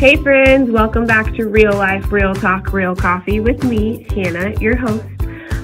[0.00, 4.74] Hey, friends, welcome back to Real Life, Real Talk, Real Coffee with me, Hannah, your
[4.74, 5.04] host.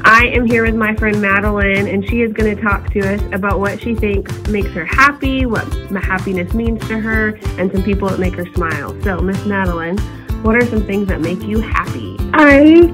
[0.04, 3.22] I am here with my friend Madeline, and she is going to talk to us
[3.32, 8.10] about what she thinks makes her happy, what happiness means to her, and some people
[8.10, 8.94] that make her smile.
[9.04, 9.96] So, Miss Madeline,
[10.42, 12.18] what are some things that make you happy?
[12.34, 12.92] Um,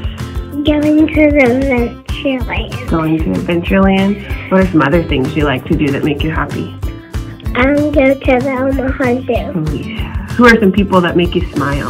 [0.62, 2.88] going to the Adventureland.
[2.88, 4.52] Going to Adventureland.
[4.52, 6.68] What are some other things you like to do that make you happy?
[7.56, 9.52] Um, go to the Omaha Zoo.
[9.56, 10.11] Oh, yeah.
[10.36, 11.88] Who are some people that make you smile?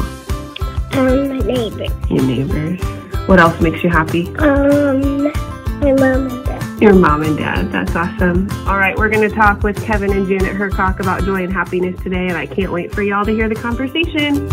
[0.95, 1.91] Um, my neighbors.
[2.11, 2.81] Your neighbors.
[3.29, 4.27] What else makes you happy?
[4.37, 5.31] Um,
[5.79, 6.83] my mom and dad.
[6.83, 7.71] Your mom and dad.
[7.71, 8.51] That's awesome.
[8.67, 11.99] All right, we're going to talk with Kevin and Janet Hercock about joy and happiness
[12.03, 14.49] today, and I can't wait for y'all to hear the conversation.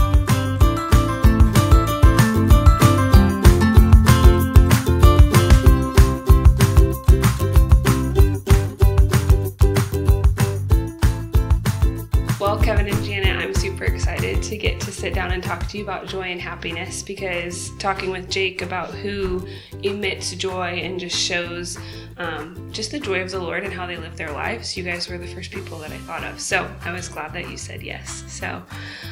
[14.49, 18.09] To get to sit down and talk to you about joy and happiness because talking
[18.09, 19.47] with Jake about who
[19.83, 21.77] emits joy and just shows
[22.17, 25.07] um, just the joy of the Lord and how they live their lives, you guys
[25.07, 26.39] were the first people that I thought of.
[26.41, 28.23] So I was glad that you said yes.
[28.27, 28.61] So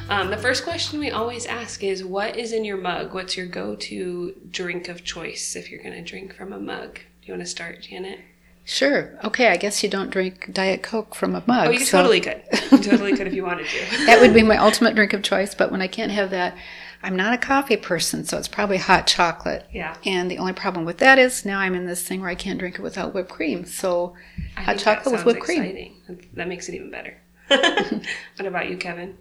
[0.10, 3.14] um, the first question we always ask is What is in your mug?
[3.14, 6.96] What's your go to drink of choice if you're going to drink from a mug?
[6.96, 8.20] Do you want to start, Janet?
[8.68, 9.18] Sure.
[9.24, 9.48] Okay.
[9.48, 11.68] I guess you don't drink Diet Coke from a mug.
[11.68, 12.44] Oh, you so totally could.
[12.70, 13.80] You totally could if you wanted to.
[14.06, 15.56] that would be my ultimate drink of choice.
[15.56, 16.54] But when I can't have that,
[17.02, 19.66] I'm not a coffee person, so it's probably hot chocolate.
[19.72, 19.96] Yeah.
[20.04, 22.60] And the only problem with that is now I'm in this thing where I can't
[22.60, 23.64] drink it without whipped cream.
[23.64, 24.16] So
[24.58, 25.96] I hot chocolate with whipped exciting.
[26.06, 26.20] cream.
[26.34, 27.18] That makes it even better.
[27.48, 29.18] what about you, Kevin?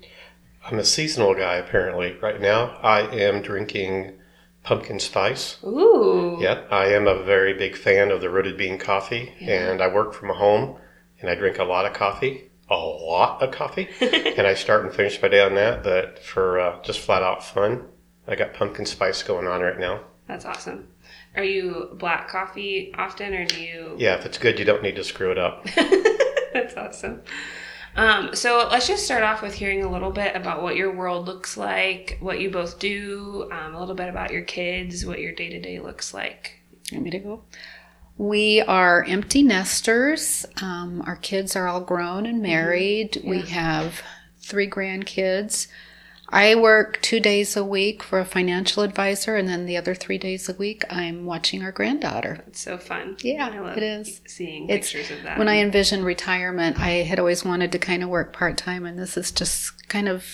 [0.65, 2.17] I'm a seasonal guy apparently.
[2.21, 4.15] Right now, I am drinking
[4.67, 5.57] pumpkin spice.
[5.65, 6.39] Ooh.
[6.41, 9.71] Yep, I am a very big fan of the rooted bean coffee, yeah.
[9.71, 10.77] and I work from home,
[11.21, 14.93] and I drink a lot of coffee, a lot of coffee, and I start and
[14.93, 15.83] finish my day on that.
[15.83, 17.85] But for uh, just flat out fun,
[18.27, 20.01] I got pumpkin spice going on right now.
[20.27, 20.89] That's awesome.
[21.37, 23.95] Are you black coffee often, or do you?
[23.99, 25.65] Yeah, if it's good, you don't need to screw it up.
[26.53, 27.23] That's awesome.
[27.97, 31.27] Um, so let's just start off with hearing a little bit about what your world
[31.27, 35.33] looks like, what you both do, um, a little bit about your kids, what your
[35.33, 36.61] day to day looks like.
[36.91, 37.43] You want me to go?
[38.19, 40.47] We are empty nesters.
[40.61, 43.13] Um, our kids are all grown and married.
[43.13, 43.27] Mm-hmm.
[43.27, 43.31] Yeah.
[43.31, 44.03] We have
[44.41, 45.69] three grandkids.
[46.29, 50.19] I work two days a week for a financial advisor, and then the other three
[50.19, 52.45] days a week, I'm watching our granddaughter.
[52.49, 53.17] It's so fun.
[53.21, 54.21] Yeah, I love it is.
[54.27, 55.39] Seeing it's, pictures of that.
[55.39, 58.99] When I envisioned retirement, I had always wanted to kind of work part time, and
[58.99, 60.25] this is just kind of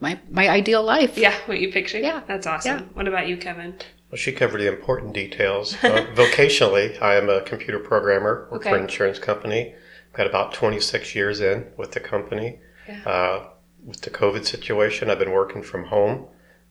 [0.00, 1.16] my my ideal life.
[1.16, 2.02] Yeah, what you pictured.
[2.02, 2.78] Yeah, that's awesome.
[2.78, 2.84] Yeah.
[2.94, 3.74] What about you, Kevin?
[4.10, 5.74] Well, she covered the important details.
[5.74, 8.48] Uh, vocationally, I am a computer programmer.
[8.50, 8.70] Work okay.
[8.70, 9.74] for an insurance company.
[10.14, 12.58] Got about 26 years in with the company.
[12.88, 13.02] Yeah.
[13.04, 13.48] Uh,
[13.88, 16.26] with the COVID situation, I've been working from home.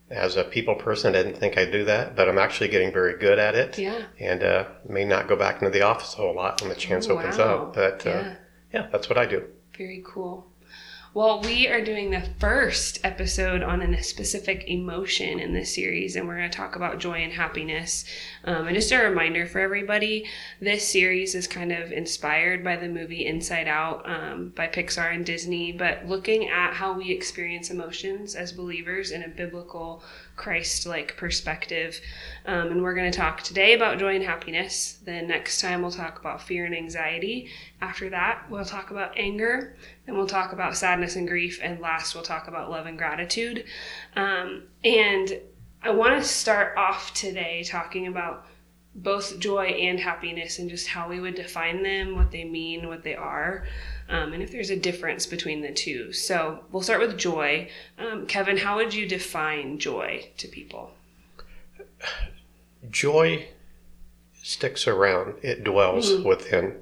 [0.09, 3.17] As a people person, I didn't think I'd do that, but I'm actually getting very
[3.17, 3.77] good at it.
[3.77, 4.03] Yeah.
[4.19, 7.07] And uh, may not go back into the office a whole lot when the chance
[7.07, 7.63] oh, opens wow.
[7.63, 7.73] up.
[7.73, 8.35] But uh, yeah.
[8.73, 9.43] yeah, that's what I do.
[9.75, 10.47] Very cool.
[11.17, 16.27] Well, we are doing the first episode on a specific emotion in this series, and
[16.27, 18.05] we're going to talk about joy and happiness.
[18.43, 20.25] Um, and just a reminder for everybody
[20.61, 25.25] this series is kind of inspired by the movie Inside Out um, by Pixar and
[25.25, 30.03] Disney, but looking at how we experience emotions as believers in a biblical
[30.37, 31.99] Christ like perspective.
[32.45, 34.99] Um, and we're going to talk today about joy and happiness.
[35.03, 37.49] Then next time we'll talk about fear and anxiety.
[37.81, 39.75] After that, we'll talk about anger.
[40.05, 41.59] Then we'll talk about sadness and grief.
[41.61, 43.65] And last, we'll talk about love and gratitude.
[44.15, 45.39] Um, and
[45.81, 48.45] I want to start off today talking about
[48.95, 53.03] both joy and happiness and just how we would define them, what they mean, what
[53.03, 53.65] they are
[54.09, 56.13] um, and if there's a difference between the two.
[56.13, 57.69] So we'll start with joy.
[57.97, 60.91] Um, Kevin, how would you define joy to people?
[62.89, 63.47] Joy
[64.41, 66.23] sticks around, it dwells mm.
[66.23, 66.77] within.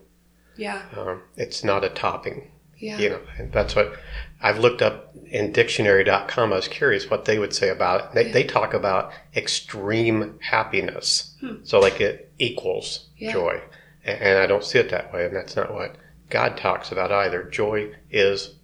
[0.56, 0.83] Yeah.
[0.95, 2.51] Um, it's not a topping.
[2.77, 3.00] Yeah.
[3.00, 3.98] You know, and that's what
[4.42, 6.54] I've looked up in dictionary.com.
[6.54, 8.13] I was curious what they would say about it.
[8.13, 8.33] They, yeah.
[8.33, 11.33] they talk about extreme happiness.
[11.39, 11.56] Hmm.
[11.63, 13.31] So, like, it equals yeah.
[13.31, 13.62] joy.
[14.04, 15.25] And I don't see it that way.
[15.25, 15.95] And that's not what
[16.30, 17.44] God talks about either.
[17.44, 18.56] Joy is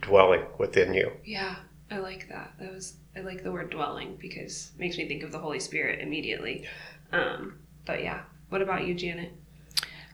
[0.00, 1.12] dwelling within you.
[1.24, 1.56] Yeah,
[1.90, 2.54] I like that.
[2.58, 5.60] That was I like the word dwelling because it makes me think of the Holy
[5.60, 6.66] Spirit immediately.
[7.12, 9.32] Um, but yeah, what about you, Janet?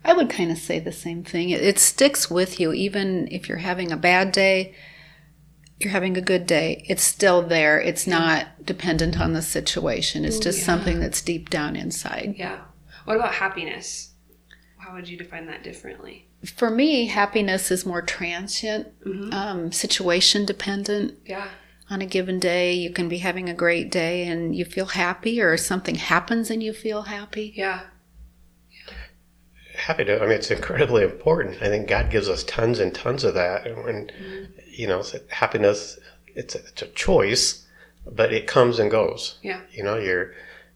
[0.04, 1.50] I would kind of say the same thing.
[1.50, 4.74] It, it sticks with you even if you're having a bad day.
[5.78, 6.84] You're having a good day.
[6.88, 7.80] It's still there.
[7.80, 10.24] It's not dependent on the situation.
[10.24, 10.64] It's just yeah.
[10.64, 12.34] something that's deep down inside.
[12.36, 12.62] Yeah.
[13.04, 14.10] What about happiness?
[14.76, 16.27] How would you define that differently?
[16.44, 19.32] For me, happiness is more transient, mm-hmm.
[19.32, 21.18] um, situation dependent.
[21.26, 21.48] Yeah.
[21.90, 22.74] on a given day.
[22.74, 26.62] You can be having a great day and you feel happy, or something happens and
[26.62, 27.52] you feel happy.
[27.56, 27.80] Yeah.
[29.74, 30.18] Happy to.
[30.18, 31.62] I mean, it's incredibly important.
[31.62, 34.10] I think God gives us tons and tons of that, and when,
[34.66, 35.98] you know, happiness.
[36.34, 37.66] It's a, it's a choice,
[38.06, 39.38] but it comes and goes.
[39.42, 39.60] Yeah.
[39.72, 40.34] You know, your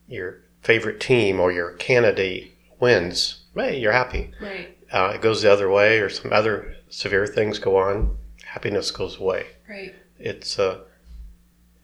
[0.08, 3.78] your favorite team or your candidate wins, right?
[3.78, 4.32] You're happy.
[4.40, 4.76] Right.
[4.92, 8.18] Uh, it goes the other way, or some other severe things go on.
[8.44, 9.46] Happiness goes away.
[9.68, 9.94] Right.
[10.18, 10.80] It's uh,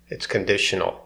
[0.09, 1.03] it's conditional.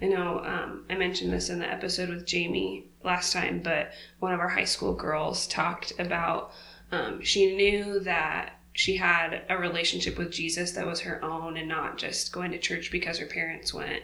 [0.00, 4.32] I know um, I mentioned this in the episode with Jamie last time, but one
[4.32, 6.52] of our high school girls talked about
[6.90, 11.68] um, she knew that she had a relationship with Jesus that was her own and
[11.68, 14.02] not just going to church because her parents went.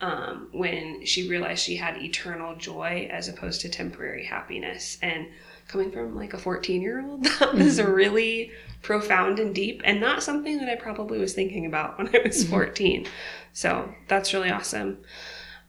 [0.00, 4.98] Um, when she realized she had eternal joy as opposed to temporary happiness.
[5.02, 5.28] And
[5.68, 8.50] coming from like a 14 year old, that was really
[8.82, 12.44] profound and deep and not something that I probably was thinking about when I was
[12.44, 13.06] 14.
[13.52, 14.98] So that's really awesome.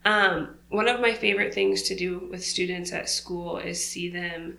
[0.03, 4.57] Um, one of my favorite things to do with students at school is see them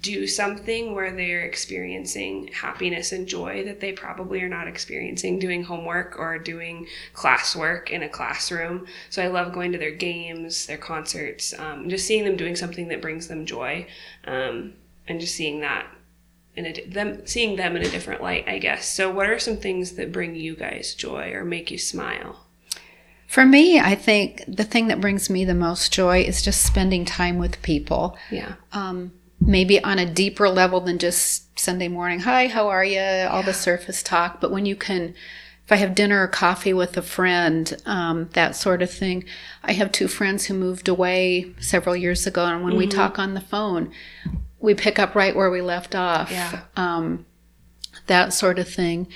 [0.00, 5.64] do something where they're experiencing happiness and joy that they probably are not experiencing doing
[5.64, 8.86] homework or doing classwork in a classroom.
[9.08, 12.88] So I love going to their games, their concerts, um, just seeing them doing something
[12.88, 13.86] that brings them joy,
[14.26, 14.74] um,
[15.06, 15.86] and just seeing that
[16.54, 18.92] in a, them seeing them in a different light, I guess.
[18.92, 22.44] So what are some things that bring you guys joy or make you smile?
[23.26, 27.04] For me, I think the thing that brings me the most joy is just spending
[27.04, 28.18] time with people.
[28.30, 28.54] Yeah.
[28.72, 33.00] um, maybe on a deeper level than just Sunday morning, hi, how are you?
[33.00, 34.40] All the surface talk.
[34.40, 35.14] But when you can,
[35.64, 39.24] if I have dinner or coffee with a friend, um, that sort of thing.
[39.62, 43.34] I have two friends who moved away several years ago, and when we talk on
[43.34, 43.92] the phone,
[44.60, 46.30] we pick up right where we left off.
[46.30, 46.62] Yeah.
[46.76, 47.26] Um,
[48.06, 49.08] that sort of thing.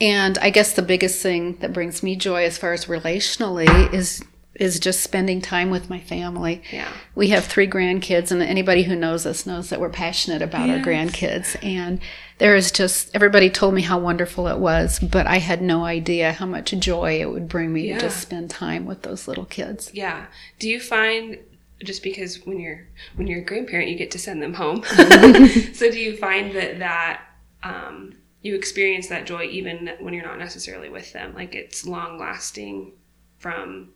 [0.00, 4.22] And I guess the biggest thing that brings me joy as far as relationally is
[4.54, 6.62] is just spending time with my family.
[6.70, 6.92] Yeah.
[7.14, 10.78] We have three grandkids, and anybody who knows us knows that we're passionate about our
[10.78, 11.56] grandkids.
[11.64, 12.00] And
[12.38, 16.32] there is just everybody told me how wonderful it was, but I had no idea
[16.32, 17.94] how much joy it would bring me Yeah.
[17.94, 19.90] to just spend time with those little kids.
[19.94, 20.26] Yeah.
[20.58, 21.38] Do you find
[21.84, 24.82] just because when you're when you're a grandparent you get to send them home.
[25.72, 27.22] so do you find that that
[27.62, 31.34] um, you experience that joy even when you're not necessarily with them?
[31.34, 32.92] Like it's long lasting
[33.38, 33.90] from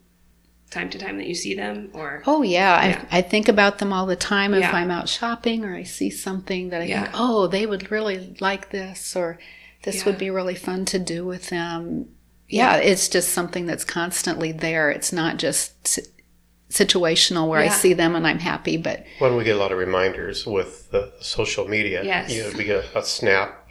[0.77, 3.05] time to time that you see them or Oh yeah, Yeah.
[3.11, 4.73] I, I think about them all the time if Yeah.
[4.79, 7.03] I'm out shopping or I see something that I Yeah.
[7.05, 9.39] think, oh, they would really like this, or
[9.85, 10.05] this Yeah.
[10.07, 12.09] would be really fun to do with them.
[12.49, 14.91] Yeah, it's just something that's constantly there.
[14.91, 15.99] It's not just
[16.71, 19.79] situational where I see them and I'm happy, but When we get a lot of
[19.79, 22.31] reminders with the social media, Yes.
[22.33, 23.03] you know, we get a, a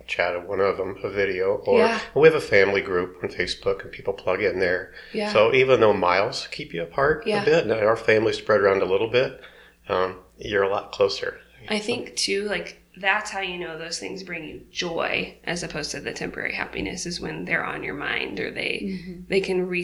[0.07, 1.99] Snapchat of one of them, a video, or Yeah.
[2.13, 4.93] we have a family group on Facebook and people plug in there.
[5.13, 5.31] Yeah.
[5.31, 7.41] So even though miles keep you apart Yeah.
[7.41, 9.41] a bit, and our family spread around a little bit,
[9.89, 11.39] um, you're a lot closer.
[11.69, 15.91] I think too, like that's how you know those things bring you joy, as opposed
[15.91, 19.83] to the temporary happiness, is when they're on your mind or they they can re.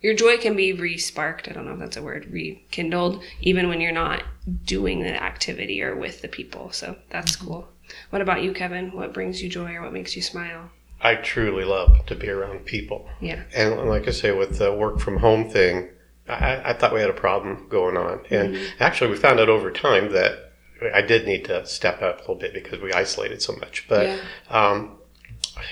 [0.00, 1.48] Your joy can be re-sparked.
[1.48, 4.22] I don't know if that's a word, rekindled, even when you're not
[4.66, 6.70] doing the activity or with the people.
[6.72, 7.68] So that's cool.
[8.10, 8.92] What about you, Kevin?
[8.92, 10.70] What brings you joy or what makes you smile?
[11.00, 13.08] I truly love to be around people.
[13.20, 13.42] Yeah.
[13.54, 15.90] And like I say, with the work from home thing,
[16.28, 18.20] I, I thought we had a problem going on.
[18.30, 18.82] And Mm-hmm.
[18.82, 20.52] actually, we found out over time that
[20.94, 23.86] I did need to step up a little bit because we isolated so much.
[23.88, 24.18] But Yeah.
[24.48, 24.98] um,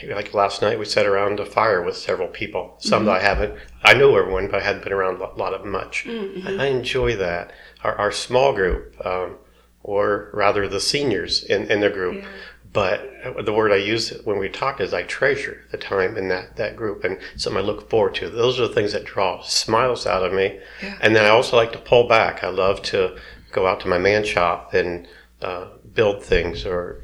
[0.09, 2.75] like last night, we sat around a fire with several people.
[2.79, 3.07] Some Mm-hmm.
[3.07, 6.05] that I haven't, I know everyone, but I hadn't been around a lot of much.
[6.07, 6.47] Mm-hmm.
[6.61, 7.53] I, I enjoy that.
[7.83, 9.37] Our, our small group, um,
[9.83, 12.29] or rather the seniors in, in the group, Yeah.
[12.73, 16.57] but the word I use when we talk is I treasure the time in that,
[16.57, 18.31] that group and something I look forward to.
[18.31, 20.59] Those are the things that draw smiles out of me.
[20.83, 20.97] Yeah.
[21.01, 22.43] And then I also like to pull back.
[22.45, 23.17] I love to
[23.51, 25.07] go out to my man shop and
[25.43, 27.03] uh, build things or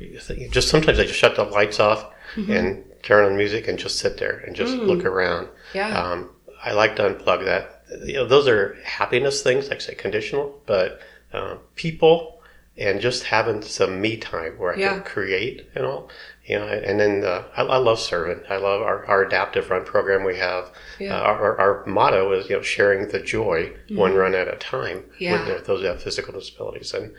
[0.50, 2.06] just sometimes I just shut the lights off
[2.37, 2.52] Mm-hmm.
[2.52, 4.87] and turn on music and just sit there and just Mm.
[4.87, 5.49] look around.
[5.73, 5.99] Yeah.
[5.99, 6.28] Um,
[6.62, 7.85] I like to unplug that.
[8.04, 11.00] You know, those are happiness things, like I say, conditional, but
[11.32, 12.38] uh, people
[12.78, 14.94] and just having some me time where I Yeah.
[14.94, 16.08] can create and all.
[16.47, 18.42] You know, and then uh, I, I love serving.
[18.49, 20.70] I love our, our adaptive run program we have.
[20.99, 21.14] Yeah.
[21.16, 24.99] Uh, our, our motto is you know sharing the joy one run at a time
[24.99, 25.25] Mm-hmm.
[25.25, 25.47] Yeah.
[25.54, 27.12] with those who have physical disabilities, and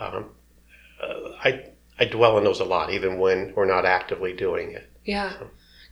[0.00, 0.30] um,
[1.00, 1.66] uh, I
[2.00, 4.88] I dwell on those a lot, even when we're not actively doing it.
[5.04, 5.32] Yeah.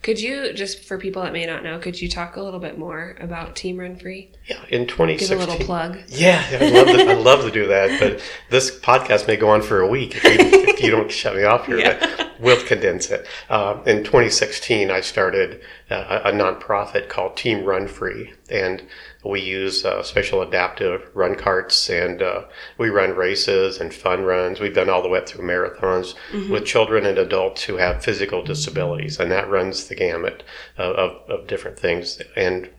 [0.01, 2.77] Could you just for people that may not know, could you talk a little bit
[2.77, 4.31] more about Team Run Free?
[4.47, 5.37] Yeah, in Give 2016.
[5.37, 5.99] a little plug.
[6.07, 9.61] Yeah, I love to, I love to do that, but this podcast may go on
[9.61, 10.31] for a week if you,
[10.69, 11.77] if you don't shut me off here.
[11.81, 11.99] Yeah.
[12.17, 13.27] But we'll condense it.
[13.49, 18.83] Um, in 2016, I started uh, a nonprofit called Team Run Free, and
[19.23, 22.45] we use uh, special adaptive run carts, and uh,
[22.77, 24.59] we run races and fun runs.
[24.59, 26.51] We've done all the way up through marathons mm-hmm.
[26.51, 30.43] with children and adults who have physical disabilities, and that runs the gamut
[30.77, 32.19] of, of, of different things.
[32.35, 32.69] And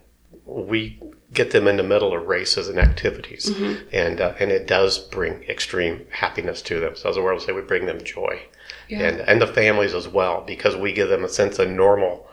[0.45, 1.01] we
[1.33, 3.89] get them in the middle of races and activities, mm-hmm.
[3.93, 6.95] and uh, and it does bring extreme happiness to them.
[6.97, 8.43] So as a word, say we bring them joy,
[8.89, 9.01] yeah.
[9.01, 12.29] and and the families as well, because we give them a sense of normal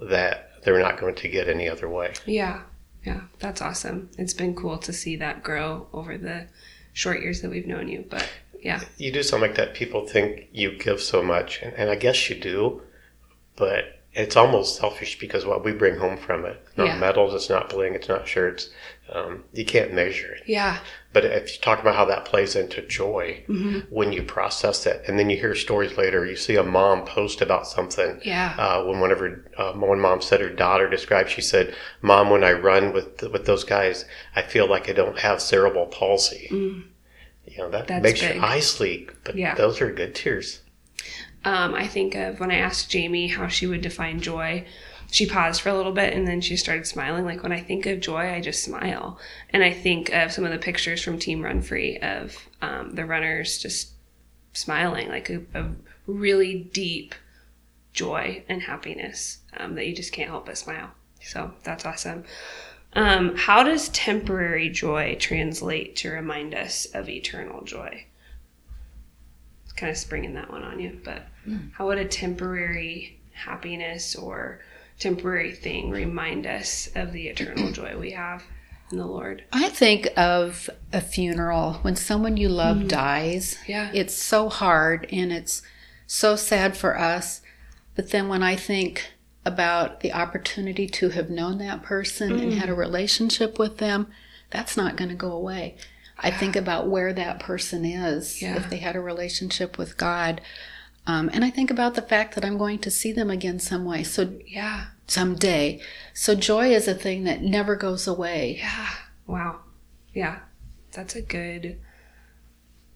[0.00, 2.14] that they're not going to get any other way.
[2.26, 2.62] Yeah,
[3.04, 4.10] yeah, that's awesome.
[4.18, 6.46] It's been cool to see that grow over the
[6.92, 8.28] short years that we've known you, but
[8.60, 9.74] yeah, you do something like that.
[9.74, 12.82] People think you give so much, and, and I guess you do,
[13.56, 16.98] but it's almost selfish because what we bring home from it, not yeah.
[16.98, 18.70] medals, it's not bling, it's not shirts.
[19.12, 20.42] Um, you can't measure it.
[20.46, 20.78] Yeah.
[21.12, 23.80] But if you talk about how that plays into joy mm-hmm.
[23.90, 27.40] when you process it, and then you hear stories later, you see a mom post
[27.40, 28.20] about something.
[28.24, 28.54] Yeah.
[28.58, 32.52] Uh, when whenever uh, one mom said her daughter described, she said, "Mom, when I
[32.52, 34.04] run with with those guys,
[34.36, 36.84] I feel like I don't have cerebral palsy." Mm.
[37.46, 38.36] You know that That's makes big.
[38.36, 39.54] your eyes leak, but yeah.
[39.54, 40.60] those are good tears.
[41.44, 44.66] Um, I think of when I asked Jamie how she would define joy.
[45.10, 47.24] She paused for a little bit and then she started smiling.
[47.24, 49.18] Like when I think of joy, I just smile.
[49.50, 53.06] And I think of some of the pictures from Team Run Free of um, the
[53.06, 53.92] runners just
[54.52, 55.70] smiling, like a, a
[56.06, 57.14] really deep
[57.92, 60.90] joy and happiness um, that you just can't help but smile.
[61.20, 62.24] So that's awesome.
[62.94, 68.06] Um, how does temporary joy translate to remind us of eternal joy?
[69.78, 71.72] Kind of springing that one on you, but mm.
[71.72, 74.60] how would a temporary happiness or
[74.98, 78.42] temporary thing remind us of the eternal joy we have
[78.90, 79.44] in the Lord?
[79.52, 82.88] I think of a funeral when someone you love mm.
[82.88, 83.56] dies.
[83.66, 83.90] Yeah.
[83.94, 85.62] It's so hard and it's
[86.06, 87.40] so sad for us.
[87.94, 89.12] But then when I think
[89.44, 92.42] about the opportunity to have known that person mm.
[92.42, 92.78] and had a mm.
[92.78, 94.08] relationship with them,
[94.50, 95.76] that's not going to go away.
[96.18, 98.56] I think about where that person is yeah.
[98.56, 100.40] if they had a relationship with God.
[101.06, 103.84] Um, and I think about the fact that I'm going to see them again some
[103.84, 104.02] way.
[104.02, 105.80] So yeah, someday.
[106.12, 108.56] So joy is a thing that never goes away.
[108.58, 108.90] Yeah.
[109.26, 109.60] Wow.
[110.12, 110.40] Yeah.
[110.92, 111.78] That's a good.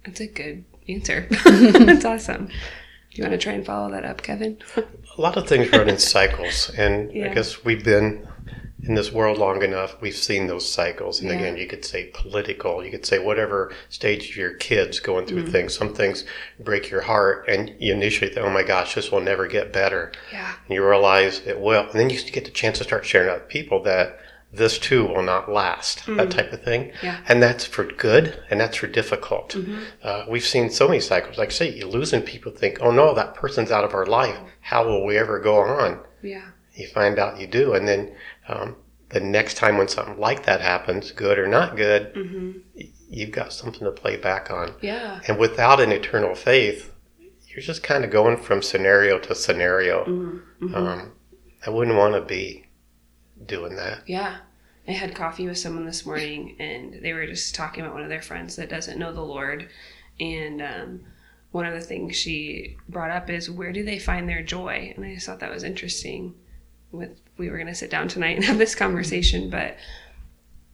[0.05, 1.26] That's a good answer.
[1.45, 2.49] that's awesome.
[3.12, 4.59] You want to try and follow that up, Kevin?
[4.76, 7.31] a lot of things run in cycles, and yeah.
[7.31, 8.26] I guess we've been
[8.83, 11.21] in this world long enough, we've seen those cycles.
[11.21, 11.37] And yeah.
[11.37, 15.43] again, you could say political, you could say whatever stage of your kids going through
[15.45, 15.53] mm-hmm.
[15.53, 15.77] things.
[15.77, 16.25] Some things
[16.59, 20.11] break your heart, and you initially think, oh my gosh, this will never get better.
[20.33, 20.55] Yeah.
[20.67, 21.83] And you realize it will.
[21.83, 24.19] And then you get the chance to start sharing with people that
[24.53, 26.17] this too will not last, mm-hmm.
[26.17, 26.93] that type of thing.
[27.03, 27.21] Yeah.
[27.29, 29.51] And that's for good and that's for difficult.
[29.51, 29.83] Mm-hmm.
[30.03, 31.39] Uh, we've seen so many cycles.
[31.39, 34.37] Like, say, you lose and people think, oh no, that person's out of our life.
[34.61, 36.01] How will we ever go on?
[36.21, 36.49] Yeah.
[36.75, 37.75] You find out you do.
[37.75, 38.14] And then
[38.49, 38.76] um,
[39.11, 42.59] the next time when something like that happens, good or not good, mm-hmm.
[43.09, 44.75] you've got something to play back on.
[44.81, 45.21] Yeah.
[45.29, 46.93] And without an eternal faith,
[47.49, 50.05] you're just kind of going from scenario to scenario.
[50.05, 50.67] Mm-hmm.
[50.67, 50.75] mm-hmm.
[50.75, 51.12] Um,
[51.64, 52.64] I wouldn't want to be
[53.47, 54.00] doing that.
[54.07, 54.38] Yeah.
[54.88, 58.09] I had coffee with someone this morning and they were just talking about one of
[58.09, 59.69] their friends that doesn't know the Lord.
[60.19, 61.00] And um,
[61.52, 64.93] one of the things she brought up is where do they find their joy?
[64.97, 66.35] And I just thought that was interesting
[66.93, 69.77] with we were going to sit down tonight and have this conversation, but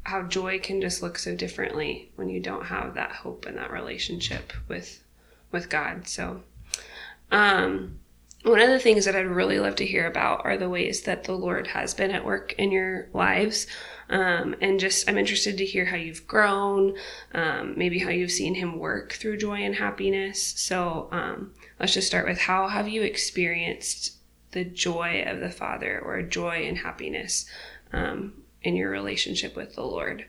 [0.03, 3.71] how joy can just look so differently when you don't have that hope and that
[3.71, 5.03] relationship with
[5.53, 6.07] with God.
[6.07, 6.43] So,
[7.31, 7.99] um,
[8.45, 11.25] one of the things that I'd really love to hear about are the ways that
[11.25, 13.67] the Lord has been at work in your lives.
[14.09, 16.97] Um, and just, I'm interested to hear how you've grown,
[17.35, 20.55] um, maybe how you've seen Him work through joy and happiness.
[20.57, 24.18] So, um, let's just start with how have you experienced
[24.52, 27.47] the joy of the Father or joy and happiness
[27.93, 30.26] um, in your relationship with the Lord.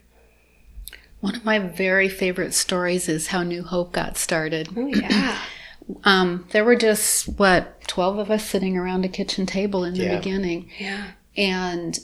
[1.21, 4.69] One of my very favorite stories is how New Hope got started.
[4.75, 5.38] Oh, yeah.
[6.03, 10.05] um, there were just, what, 12 of us sitting around a kitchen table in the
[10.05, 10.17] yeah.
[10.17, 10.69] beginning.
[10.79, 11.07] Yeah.
[11.35, 11.99] And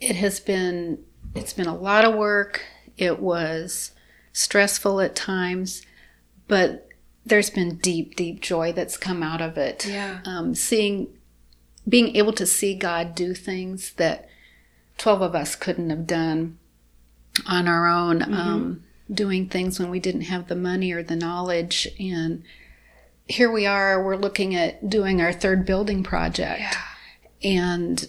[0.00, 1.04] it has been,
[1.34, 2.64] it's been a lot of work.
[2.96, 3.92] It was
[4.32, 5.82] stressful at times,
[6.48, 6.88] but
[7.26, 9.86] there's been deep, deep joy that's come out of it.
[9.86, 10.20] Yeah.
[10.24, 11.08] Um, seeing
[11.88, 14.28] being able to see God do things that
[14.98, 16.58] 12 of us couldn't have done
[17.46, 18.34] on our own, mm-hmm.
[18.34, 21.88] um, doing things when we didn't have the money or the knowledge.
[21.98, 22.42] And
[23.26, 26.60] here we are, we're looking at doing our third building project.
[26.60, 26.80] Yeah.
[27.42, 28.08] And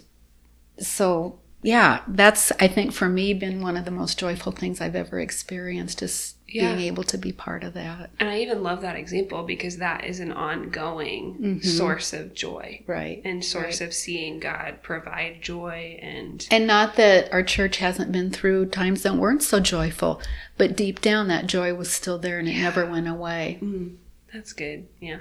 [0.80, 4.96] so yeah, that's I think for me been one of the most joyful things I've
[4.96, 6.74] ever experienced is Yeah.
[6.74, 8.12] being able to be part of that.
[8.20, 11.68] And I even love that example because that is an ongoing mm-hmm.
[11.68, 13.22] source of joy Right.
[13.26, 18.32] and source of seeing God provide joy and And not that our church hasn't been
[18.32, 20.22] through times that weren't so joyful,
[20.58, 23.60] but deep down that joy was still there and it never went away.
[23.62, 23.96] Mm,
[24.34, 24.88] that's good.
[25.02, 25.20] Yeah.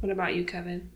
[0.00, 0.90] What about you, Kevin?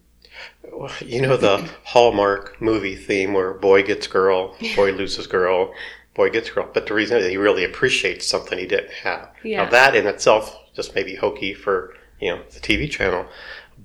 [0.70, 5.72] Well, You know the Hallmark movie theme where boy gets girl, boy loses girl,
[6.20, 6.68] boy gets girl.
[6.72, 9.30] But the reason is he really appreciates something he didn't have.
[9.42, 9.64] Yeah.
[9.64, 13.26] Now that in itself just may be hokey for you know the TV channel,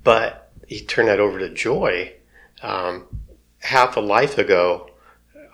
[0.04, 2.14] but he turned that over to joy.
[2.62, 3.06] Um,
[3.60, 4.90] half a life ago,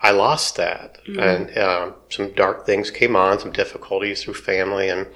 [0.02, 5.06] I lost that, and um, some dark things came on, some difficulties through family, and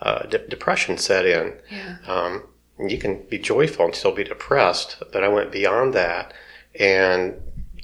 [0.00, 1.54] uh, de- depression set in.
[1.70, 1.96] Yeah.
[2.06, 2.44] Um,
[2.88, 6.32] you can be joyful and still be depressed, but I went beyond that,
[6.78, 7.34] and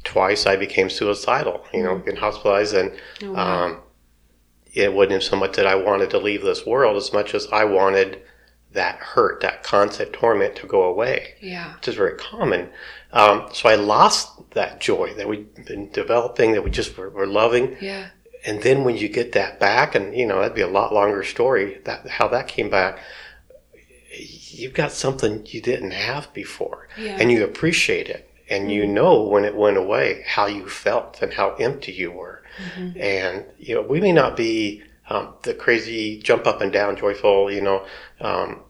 [0.06, 1.64] twice I became suicidal.
[1.74, 3.64] You know, been hospitalized, and Oh, wow.
[3.66, 3.78] um,
[4.72, 7.64] it wasn't so much that I wanted to leave this world as much as I
[7.64, 8.22] wanted
[8.72, 11.74] that hurt, that constant torment to go away, yeah.
[11.76, 12.68] which is very common.
[13.12, 17.26] Um, so I lost that joy that we'd been developing, that we just were, were
[17.26, 18.08] loving, Yeah.
[18.44, 21.22] and then when you get that back, and you know that'd be a lot longer
[21.24, 22.98] story that how that came back.
[24.50, 27.16] You've got something you didn't have before, Yeah.
[27.18, 31.32] and you appreciate it, and you know when it went away how you felt and
[31.34, 32.42] how empty you were.
[32.96, 37.50] And you know we may not be um, the crazy jump up and down joyful,
[37.52, 37.86] you know,
[38.20, 38.62] um,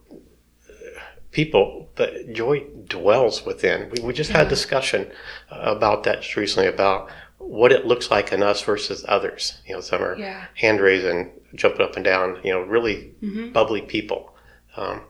[1.30, 3.90] people, but joy dwells within.
[3.90, 5.11] We, we just had a discussion
[5.50, 9.61] about that just recently about what it looks like in us versus others.
[9.66, 10.47] You know, some are Yeah.
[10.54, 13.52] hand raising, jumping up and down, you know, really Mm-hmm.
[13.52, 14.35] bubbly people.
[14.76, 15.02] Um,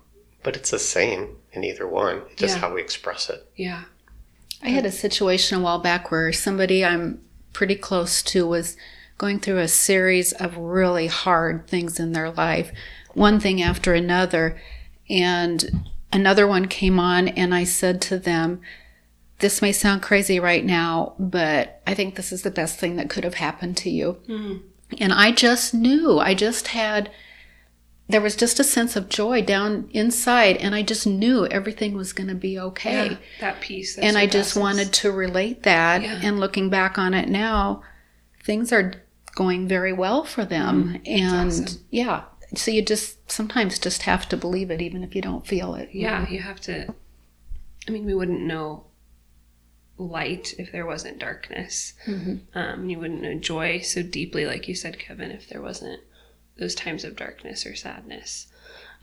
[0.43, 2.61] but it's the same in either one, it's just Yeah.
[2.61, 3.49] how we express it.
[3.57, 3.85] Yeah.
[4.63, 7.21] I had a situation a while back where somebody I'm
[7.53, 8.77] pretty close to was
[9.19, 12.73] going through a series of really hard things in their life,
[13.15, 14.61] one thing after another.
[15.09, 18.61] And another one came on, and I said to them,
[19.39, 23.11] This may sound crazy right now, but I think this is the best thing that
[23.11, 24.19] could have happened to you.
[24.27, 24.57] Hmm.
[24.99, 27.11] And I just knew, I just had
[28.09, 32.13] there was just a sense of joy down inside and i just knew everything was
[32.13, 33.17] going to be okay Yeah.
[33.41, 33.97] That piece.
[33.97, 36.03] That and I just wanted to relate that.
[36.03, 36.21] Yeah.
[36.23, 37.83] And looking back on it now,
[38.45, 38.93] things are
[39.35, 41.01] going very well for them.
[41.05, 41.81] and Mm, awesome.
[41.91, 42.23] yeah,
[42.55, 45.91] so you just sometimes just have to believe it, even if you don't feel it.
[45.93, 46.95] Yeah, you have to.
[47.87, 48.85] I mean, we wouldn't know
[49.99, 51.95] light if there wasn't darkness.
[52.55, 56.01] Um, you wouldn't know joy so deeply, like you said, Kevin, if there wasn't
[56.59, 58.47] those times of darkness or sadness.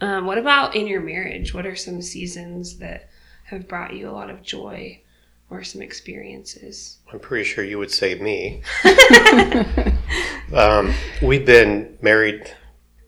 [0.01, 1.53] Um, what about in your marriage?
[1.53, 3.09] What are some seasons that
[3.45, 5.01] have brought you a lot of joy
[5.49, 6.97] or some experiences?
[7.11, 8.63] I'm pretty sure you would say me.
[10.53, 12.51] um, we've been married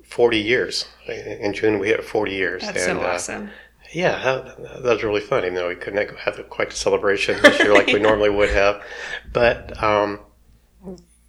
[0.04, 0.86] 40 years.
[1.08, 2.62] In June, we hit 40 years.
[2.62, 3.50] That's so uh, awesome.
[3.92, 7.60] Yeah, that, that was really fun, even though we couldn't have quite a celebration this
[7.60, 8.84] year like we normally would have.
[9.32, 10.20] But um,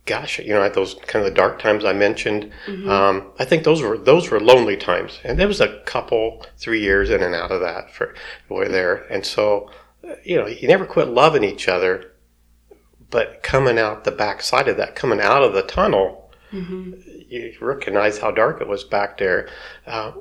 [0.06, 2.50] gosh, you know, at those kind of the dark times I mentioned,
[2.88, 6.80] um, I think those were those were lonely times, and there was a couple, three
[6.80, 8.14] years in and out of that for
[8.48, 9.68] we're there, and so
[10.08, 12.12] uh, you know, you never quit loving each other,
[13.10, 16.30] but coming out the backside of that, coming out of the tunnel,
[17.28, 19.48] you recognize how dark it was back there.
[19.86, 20.12] Uh,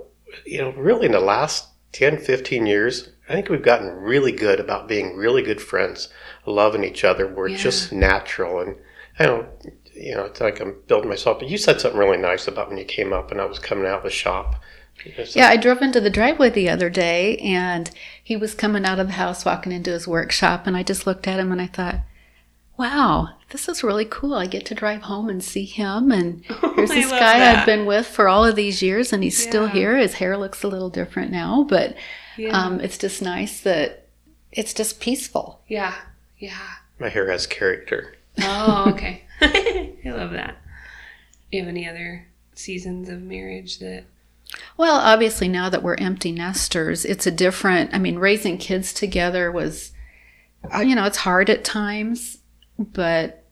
[0.45, 4.59] you know, really in the last 10, 15 years, I think we've gotten really good
[4.59, 6.09] about being really good friends,
[6.45, 7.27] loving each other.
[7.27, 7.57] We're Yeah.
[7.57, 8.59] just natural.
[8.59, 8.75] And
[9.19, 9.47] I don't,
[9.93, 11.39] you know, it's like I'm building myself.
[11.39, 13.85] But you said something really nice about when you came up and I was coming
[13.85, 14.55] out of the shop.
[15.33, 17.91] Yeah, I drove into the driveway the other day and
[18.23, 21.27] he was coming out of the house, walking into his workshop, and I just looked
[21.27, 21.99] at him and I thought,
[22.77, 24.33] wow, this is really cool.
[24.35, 26.11] I get to drive home and see him.
[26.11, 26.43] And
[26.75, 27.59] here's this guy that.
[27.59, 29.95] I've been with for all of these years, and he's still here.
[29.97, 31.95] His hair looks a little different now, but
[32.37, 32.49] Yeah.
[32.57, 34.07] um, it's just nice that
[34.51, 35.61] it's just peaceful.
[35.67, 35.93] yeah.
[36.37, 36.57] Yeah.
[36.99, 38.15] My hair has character.
[38.41, 39.23] Oh, okay.
[39.41, 40.57] I love that.
[41.51, 44.05] Do you have any other seasons of marriage that
[44.77, 47.93] Well, obviously, now that we're empty nesters, it's a different.
[47.93, 49.91] I mean, raising kids together was,
[50.73, 52.39] uh, you know, it's hard at times,
[52.77, 53.43] but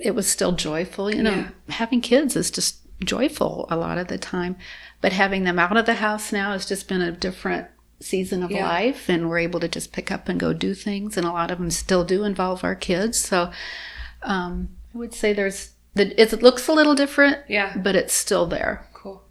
[0.00, 1.12] it was still joyful.
[1.14, 1.48] You know, Yeah.
[1.70, 4.56] having kids is just joyful a lot of the time,
[5.00, 7.66] but having them out of the house now has just been a different
[8.00, 8.66] season of Yeah.
[8.68, 11.50] life, and we're able to just pick up and go do things, and a lot
[11.50, 13.18] of them still do involve our kids.
[13.18, 13.50] So,
[14.22, 17.76] um, I would say there's the it looks a little different, Yeah.
[17.76, 18.86] but it's still there.
[18.94, 19.22] cool.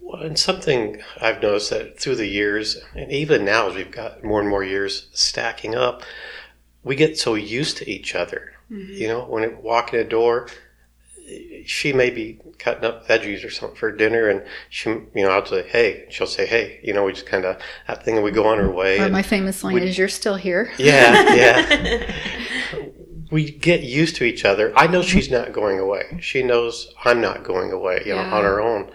[0.00, 4.24] Well, and something I've noticed that through the years, and even now as we've got
[4.24, 6.02] more and more years stacking up,
[6.82, 8.52] we get so used to each other.
[8.70, 10.46] You know, when it walk in a door,
[11.66, 15.44] she may be cutting up veggies or something for dinner, and she, you know, I'll
[15.46, 18.30] say, "Hey," she'll say, "Hey," you know, we just kind of that thing, and we
[18.30, 18.98] go on our way.
[19.00, 22.14] Or my famous line we- is, "You're still here." yeah, yeah.
[23.30, 24.72] we get used to each other.
[24.76, 26.18] I know she's not going away.
[26.20, 28.32] She knows I'm not going away, you know, Yeah.
[28.34, 28.90] on our own.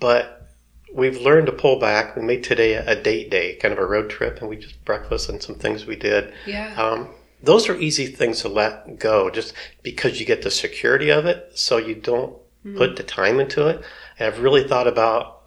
[0.00, 0.46] But
[0.92, 2.16] we've learned to pull back.
[2.16, 5.28] We made today a date day, kind of a road trip, and we just breakfast
[5.28, 6.32] and some things we did.
[6.46, 6.74] Yeah.
[6.76, 7.08] Um,
[7.42, 11.52] those are easy things to let go, just because you get the security of it,
[11.54, 12.36] so you don't
[12.76, 13.82] put the time into it.
[14.18, 15.40] And I've really thought about.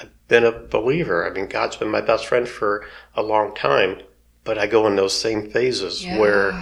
[0.00, 1.28] I've been a believer.
[1.28, 4.00] I mean, God's been my best friend for a long time,
[4.44, 6.18] but I go in those same phases Yeah.
[6.18, 6.54] where,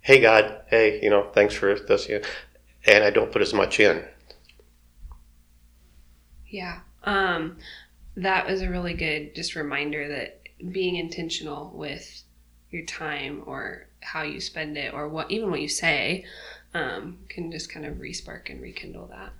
[0.00, 2.08] hey God, hey, you know, thanks for this,
[2.86, 4.04] and I don't put as much in.
[6.48, 6.80] Yeah.
[7.04, 7.58] Um,
[8.16, 10.40] that was a really good just reminder that
[10.72, 12.22] being intentional with
[12.70, 16.24] your time or how you spend it or what even what you say
[16.74, 19.32] um, can just kind of respark and rekindle that.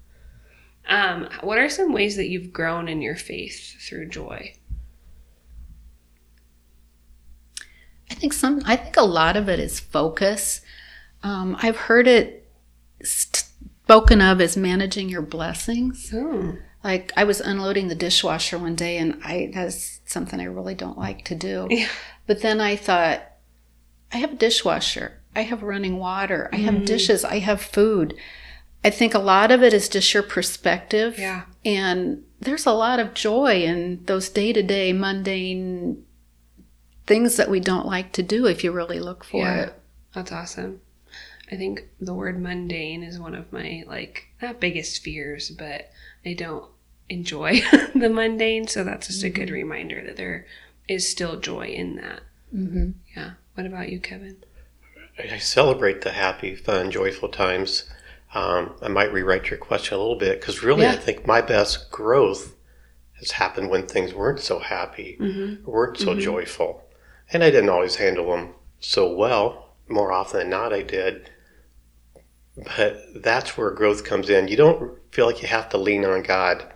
[0.89, 4.55] Um, what are some ways that you've grown in your faith through joy?
[8.11, 8.63] I think some.
[8.67, 10.61] I think a lot of it is focus.
[11.23, 12.49] Um, I've heard it
[13.03, 13.45] st-
[13.85, 16.11] spoken of as managing your blessings.
[16.15, 20.75] Oh, Like I was unloading the dishwasher one day, and I that's something I really
[20.75, 21.67] don't like to do.
[21.71, 21.89] Yeah.
[22.27, 23.23] But then I thought,
[24.13, 28.15] I have a dishwasher, I have running water, I have dishes, I have food.
[28.85, 31.19] I think a lot of it is just your perspective.
[31.19, 31.43] Yeah.
[31.65, 36.05] And there's a lot of joy in those day to day mundane
[37.11, 39.63] things that we don't like to do if you really look for Yeah.
[39.65, 39.75] it.
[40.15, 40.81] that's awesome.
[41.51, 45.91] I think the word mundane is one of my like not biggest fears, but
[46.25, 46.67] I don't
[47.09, 47.63] enjoy
[47.97, 50.47] the mundane, so that's just a good reminder that there
[50.87, 52.21] is still joy in that.
[52.53, 53.33] hmm Yeah.
[53.55, 54.37] What about you, Kevin?
[55.19, 57.91] I celebrate the happy, fun, joyful times.
[58.33, 61.91] Um, I might rewrite your question a little bit because really, I think my best
[61.91, 62.55] growth
[63.19, 65.69] has happened when things weren't so happy, Mm-hmm.
[65.69, 66.85] weren't so joyful,
[67.33, 69.77] and I didn't always handle them so well.
[69.89, 71.31] More often than not, I did.
[72.77, 74.49] But that's where growth comes in.
[74.49, 76.73] You don't feel like you have to lean on God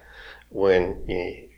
[0.48, 1.48] when you,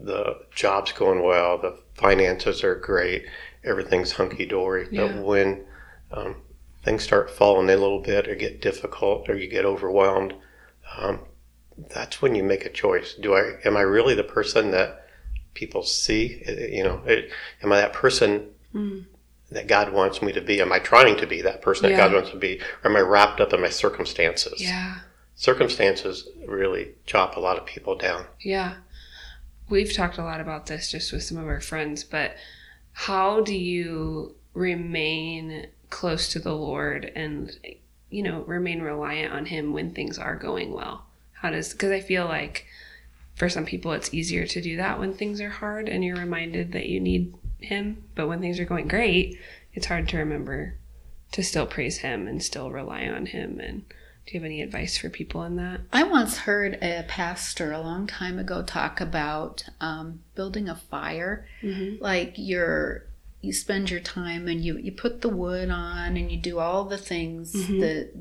[0.00, 3.24] the job's going well, the finances are great,
[3.64, 4.88] everything's hunky dory.
[4.90, 5.08] Yeah.
[5.08, 5.64] But when
[6.12, 6.36] um,
[6.82, 10.34] things start falling in a little bit or get difficult or you get overwhelmed,
[10.96, 11.20] um,
[11.76, 13.14] that's when you make a choice.
[13.14, 15.05] Do I am I really the person that
[15.56, 16.42] people see?
[16.46, 17.02] Uh, You know,
[17.62, 18.54] am I that person
[19.50, 20.60] that God wants me to be?
[20.60, 23.00] Am I trying to be that person that God wants to be, or am I
[23.00, 24.62] wrapped up in my circumstances?
[24.62, 24.98] Yeah.
[25.34, 28.26] Circumstances really chop a lot of people down.
[28.40, 28.76] Yeah.
[29.68, 32.36] We've talked a lot about this just with some of our friends, but
[32.92, 37.56] how do you remain close to the Lord and,
[38.10, 41.06] you know, remain reliant on Him when things are going well?
[41.32, 42.66] How does, because I feel like
[43.36, 46.72] for some people it's easier to do that when things are hard and you're reminded
[46.72, 49.38] that you need Him, but when things are going great,
[49.74, 50.74] it's hard to remember
[51.32, 53.60] to still praise Him and still rely on Him.
[53.60, 53.84] And
[54.26, 55.82] do you have any advice for people in that?
[55.92, 61.46] I once heard a pastor a long time ago talk about um, building a fire.
[61.62, 62.02] Mm-hmm.
[62.02, 63.04] Like you're,
[63.42, 66.84] you spend your time and you, you put the wood on and you do all
[66.84, 67.80] the things Mhm.
[67.80, 68.12] that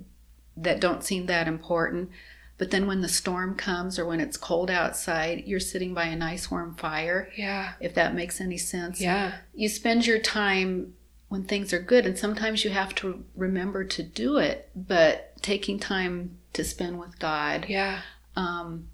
[0.58, 2.10] that don't seem that important.
[2.58, 6.15] But then when the storm comes or when it's cold outside, you're sitting by a
[6.15, 7.30] nice warm fire.
[7.36, 7.74] Yeah.
[7.82, 9.02] If that makes any sense.
[9.02, 9.36] Yeah.
[9.54, 10.94] You spend your time
[11.28, 14.70] when things are good, and sometimes you have to remember to do it.
[14.76, 18.02] But taking time to spend with God Yeah.
[18.38, 18.88] um,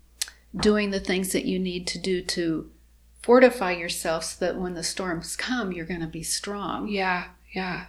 [0.56, 2.72] doing the things that you need to do to
[3.22, 6.88] fortify yourself so that when the storms come, you're going to be strong.
[6.88, 7.86] Yeah, yeah.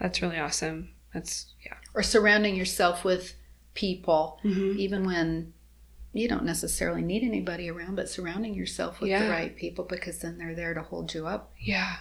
[0.00, 0.88] That's really awesome.
[1.14, 1.74] That's yeah.
[1.94, 3.34] Or surrounding yourself with
[3.74, 4.78] people, Mm-hmm.
[4.78, 5.52] even when
[6.12, 9.24] you don't necessarily need anybody around, but surrounding yourself with Yeah.
[9.24, 11.96] the right people because then they're there to hold you up Yeah.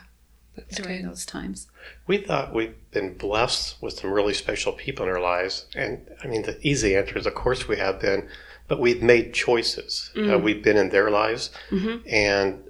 [0.55, 1.09] That's during good.
[1.11, 1.67] those times.
[2.07, 5.65] We thought we've been blessed with some really special people in our lives.
[5.75, 8.27] And I mean, the easy answer is, of course, we have been,
[8.67, 10.11] but we've made choices.
[10.13, 10.43] Uh, Mm.
[10.43, 11.51] we've been in their lives.
[11.69, 12.01] Mhm.
[12.05, 12.63] And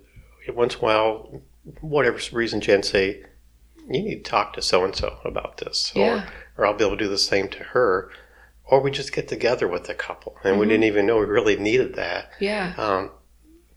[0.54, 1.42] once in a while,
[1.80, 3.24] whatever reason, Jen say,
[3.90, 5.92] you need to talk to so and so about this.
[5.96, 6.28] Yeah.
[6.56, 8.12] Or, or I'll be able to do the same to her.
[8.72, 10.38] Or we just get together with a couple.
[10.44, 10.60] And Mm-hmm.
[10.62, 12.32] we didn't even know we really needed that.
[12.40, 12.74] Yeah.
[12.78, 13.12] Um,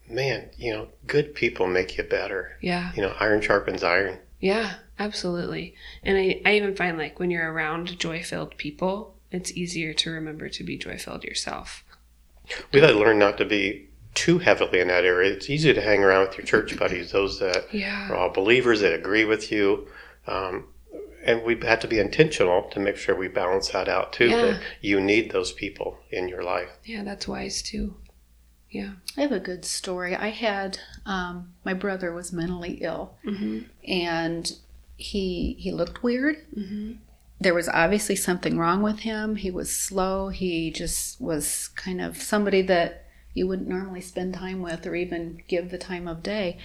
[0.09, 2.57] man, you know, good people make you better.
[2.63, 2.93] Yeah.
[2.95, 4.21] You know, iron sharpens iron.
[4.41, 4.75] Yeah.
[4.99, 5.75] Absolutely.
[6.05, 10.11] And I, I even find like when you're around joy filled people, it's easier to
[10.11, 11.83] remember to be joy filled yourself.
[12.73, 15.33] We've had to learn not to be too heavily in that area.
[15.33, 18.09] It's easy to hang around with your church buddies, those that Yeah.
[18.11, 19.89] are all believers that agree with you.
[20.29, 20.69] Um,
[21.25, 24.29] and we have to be intentional to make sure we balance that out too.
[24.29, 24.43] Yeah.
[24.43, 26.71] That you need those people in your life.
[26.85, 27.97] Yeah, that's wise too.
[28.71, 28.93] Yeah.
[29.17, 30.15] I have a good story.
[30.17, 33.61] I had um, my brother was mentally ill, Mm-hmm.
[33.89, 34.53] and
[34.97, 36.37] he he looked weird.
[36.57, 36.93] Mm-hmm.
[37.41, 39.37] There was obviously something wrong with him.
[39.37, 40.29] He was slow.
[40.29, 45.43] He just was kind of somebody that you wouldn't normally spend time with or even
[45.49, 46.59] give the time of day.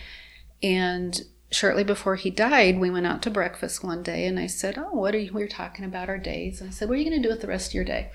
[0.61, 1.19] And
[1.51, 4.91] shortly before he died, we went out to breakfast one day, and I said, "Oh,
[4.95, 7.09] what are you?" We were talking about our days, and I said, "What are you
[7.09, 8.11] going to do with the rest of your day?"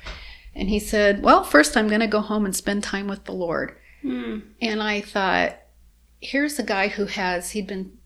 [0.54, 3.32] And he said, "Well, first I'm going to go home and spend time with the
[3.32, 4.42] Lord." Mm.
[4.60, 5.56] And I thought,
[6.20, 7.96] here's a guy who has, he'd been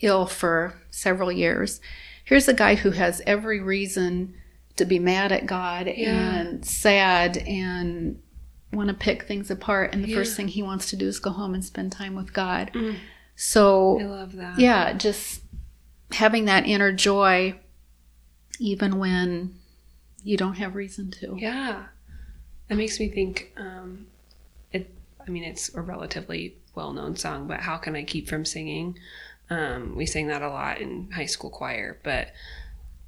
[0.00, 1.80] ill for several years.
[2.24, 4.34] Here's a guy who has every reason
[4.76, 6.34] to be mad at God Yeah.
[6.40, 8.20] and sad and
[8.72, 9.94] want to pick things apart.
[9.94, 10.16] And the Yeah.
[10.16, 12.70] first thing he wants to do is go home and spend time with God.
[12.74, 12.96] Mm.
[13.36, 14.58] So, I love that.
[14.58, 15.42] yeah, just
[16.12, 17.58] having that inner joy,
[18.58, 19.58] even when
[20.22, 21.36] you don't have reason to.
[21.38, 21.86] Yeah.
[22.68, 24.06] That makes me think um
[24.72, 24.90] it
[25.26, 28.98] I mean it's a relatively well-known song, but how can I keep from singing?
[29.50, 32.28] Um we sang that a lot in high school choir, but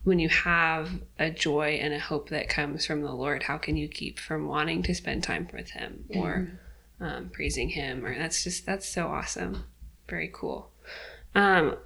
[0.05, 3.77] when you have a joy and a hope that comes from the Lord, how can
[3.77, 6.49] you keep from wanting to spend time with him or
[7.01, 9.65] um, praising him or that's just that's so awesome.
[10.09, 10.71] Very cool.
[11.35, 11.77] Um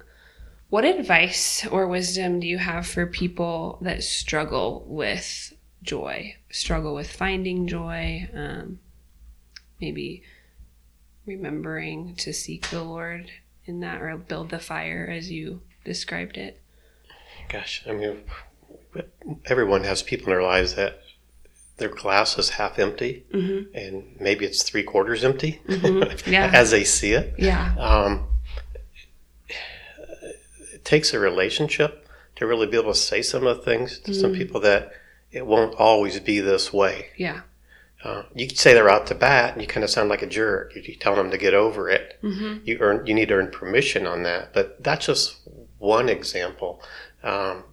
[0.71, 5.53] what advice or wisdom do you have for people that struggle with
[5.83, 8.79] joy, struggle with finding joy, um,
[9.81, 10.23] maybe
[11.25, 13.31] remembering to seek the Lord
[13.65, 16.61] in that or build the fire as you described it?
[17.49, 18.21] Gosh, I mean,
[19.45, 21.01] everyone has people in their lives that
[21.81, 23.75] their glass is half empty, Mm-hmm.
[23.75, 26.25] and maybe it's three quarters empty Mhm.
[26.31, 26.49] Yeah.
[26.53, 27.33] as they see it.
[27.37, 27.75] Yeah.
[27.77, 28.27] Um,
[30.73, 34.13] it takes a relationship to really be able to say some of the things to
[34.13, 34.91] some people that
[35.31, 37.07] it won't always be this way.
[37.17, 37.41] Yeah.
[38.03, 40.27] Uh, you could say they're out to bat, and you kind of sound like a
[40.27, 40.75] jerk.
[40.75, 42.17] You, you tell them to get over it.
[42.23, 42.57] Mm-hmm.
[42.65, 44.53] You earn, you need to earn permission on that.
[44.53, 45.37] But that's just
[45.77, 46.81] one example.
[47.23, 47.63] Um,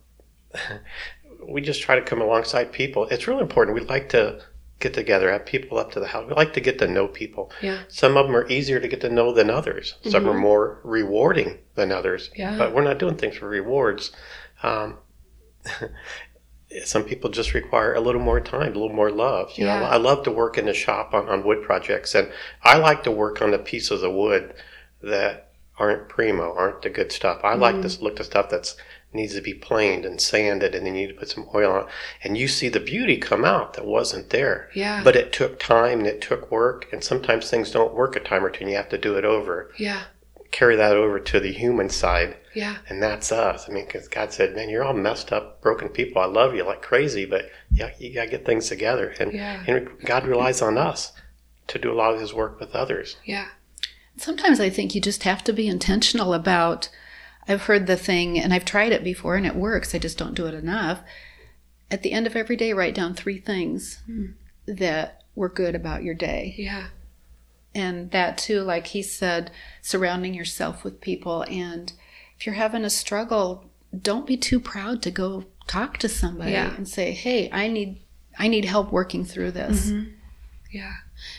[1.46, 3.06] we just try to come alongside people.
[3.10, 3.74] It's really important.
[3.78, 4.40] We like to
[4.80, 6.26] get together, have people up to the house.
[6.28, 7.50] We like to get to know people.
[7.60, 7.80] Yeah.
[7.88, 9.94] Some of them are easier to get to know than others.
[10.08, 12.30] Some are more rewarding than others.
[12.36, 12.56] Yeah.
[12.56, 14.12] But we're not doing things for rewards.
[14.62, 14.98] Um,
[16.84, 19.52] some people just require a little more time, a little more love.
[19.56, 22.30] You know, I love to work in the shop on, on wood projects, and
[22.62, 24.54] I like to work on the pieces of wood
[25.02, 27.40] that aren't primo, aren't the good stuff.
[27.42, 27.96] I like Mm.
[27.96, 28.76] to look at stuff that's
[29.12, 31.80] needs to be planed and sanded, and then you need to put some oil on,
[31.82, 31.86] it.
[32.24, 34.68] and you see the beauty come out that wasn't there.
[34.74, 35.02] Yeah.
[35.02, 38.44] But it took time and it took work, and sometimes things don't work a time
[38.44, 39.72] or two, and you have to do it over.
[39.78, 40.02] Yeah.
[40.50, 42.76] Carry that over to the human side, Yeah.
[42.88, 43.68] and that's us.
[43.68, 46.20] I mean, because God said, "Man, you're all messed up, broken people.
[46.22, 49.62] I love you like crazy, but yeah, you gotta get things together." And, Yeah.
[49.66, 51.12] and God relies on us
[51.68, 53.16] to do a lot of His work with others.
[53.24, 53.48] Yeah.
[54.16, 56.88] Sometimes I think you just have to be intentional about.
[57.48, 59.94] I've heard the thing, and I've tried it before, and it works.
[59.94, 61.00] I just don't do it enough.
[61.90, 64.26] At the end of every day, write down three things hmm.
[64.66, 66.54] that were good about your day.
[66.58, 66.88] Yeah.
[67.74, 71.42] And that, too, like he said, surrounding yourself with people.
[71.48, 71.92] And
[72.38, 76.74] if you're having a struggle, don't be too proud to go talk to somebody Yeah.
[76.74, 78.02] and say, hey, I need.
[78.40, 79.86] I need help working through this.
[79.86, 80.10] Mm-hmm.
[80.70, 80.92] Yeah.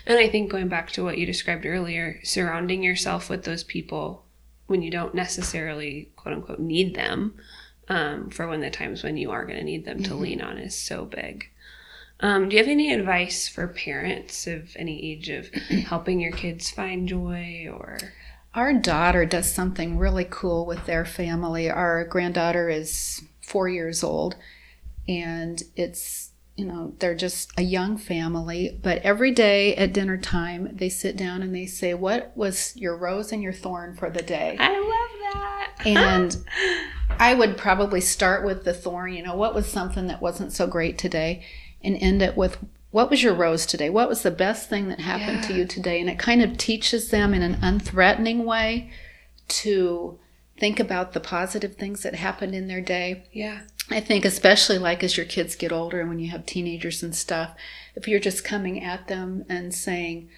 [0.06, 4.26] And I think going back to what you described earlier, surrounding yourself with those people
[4.70, 7.34] when you don't necessarily quote unquote need them
[7.90, 10.58] um, for when the times when you are going to need them to lean on
[10.58, 11.50] is so big.
[12.22, 15.48] Um, do you have any advice for parents of any age of
[15.88, 17.98] helping your kids find joy or?
[18.54, 21.70] Our daughter does something really cool with their family.
[21.70, 24.36] Our granddaughter is four years old,
[25.08, 26.29] and it's,
[26.60, 28.78] you know, they're just a young family.
[28.84, 32.98] But every day at dinner time, they sit down and they say, What was your
[32.98, 34.58] rose and your thorn for the day?
[34.60, 35.74] I love that.
[35.86, 36.38] And
[37.18, 40.68] I would probably start with the thorn, you know, what was something that wasn't so
[40.68, 41.46] great today,
[41.82, 42.58] and end it with
[42.92, 43.90] what was your rose today?
[43.90, 46.02] What was the best thing that happened to you today?
[46.02, 48.92] And it kind of teaches them in an unthreatening way
[49.48, 50.20] to
[50.60, 53.30] think about the positive things that happened in their day.
[53.32, 53.62] yeah.
[53.92, 57.16] I think, especially like as your kids get older and when you have teenagers and
[57.16, 57.56] stuff,
[57.96, 60.30] if you're just coming at them and saying,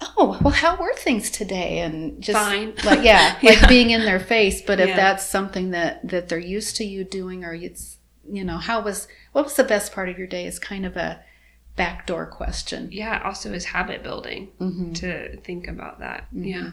[0.00, 1.78] Oh, well, how were things today?
[1.78, 2.74] And just Fine.
[2.84, 3.66] like, yeah, like Yeah.
[3.68, 4.60] being in their face.
[4.60, 4.96] But if Yeah.
[4.96, 7.96] that's something that, that they're used to you doing, or it's,
[8.30, 10.96] you know, how was, what was the best part of your day is kind of
[10.96, 11.20] a
[11.76, 12.88] backdoor question.
[12.92, 13.22] Yeah.
[13.24, 14.92] Also is habit building Mm-hmm.
[14.94, 16.26] to think about that.
[16.32, 16.72] Yeah.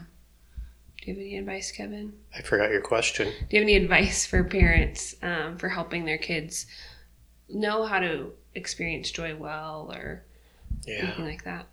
[1.04, 2.14] Do you have any advice, Kevin?
[2.34, 3.26] I forgot your question.
[3.26, 6.64] Do you have any advice for parents um, for helping their kids
[7.50, 10.24] know how to experience joy well or
[10.86, 11.00] Yeah.
[11.04, 11.66] anything like that?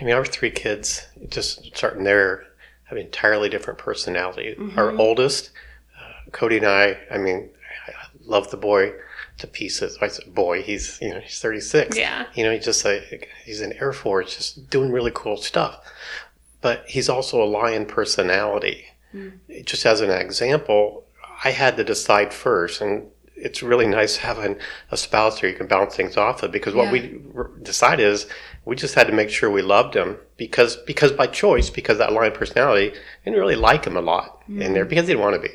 [0.00, 2.44] I mean, our three kids, just starting there,
[2.84, 4.56] have entirely different personality.
[4.76, 5.50] Our oldest,
[5.98, 7.50] uh, Cody and I, I mean,
[7.88, 7.92] I
[8.24, 8.92] love the boy
[9.38, 9.98] to pieces.
[10.00, 11.96] I said, boy, he's, you know, he's 36.
[11.96, 12.26] Yeah.
[12.34, 13.02] You know, he's just a,
[13.44, 15.84] he's in Air Force, just doing really cool stuff.
[16.60, 18.86] But he's also a lion personality.
[19.12, 19.28] Hmm.
[19.64, 21.04] Just as an example,
[21.44, 24.56] I had to decide first, and it's really nice having
[24.90, 26.92] a spouse where you can bounce things off of because what Yeah.
[26.92, 27.20] we
[27.62, 28.26] decided is
[28.64, 32.12] we just had to make sure we loved him because because by choice because that
[32.12, 32.92] lion personality
[33.24, 34.90] didn't really like him a lot in there hmm.
[34.90, 35.54] because he didn't want to be